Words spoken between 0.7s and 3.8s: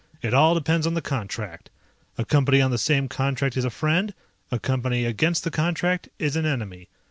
on the contract. A Company on the same contract is a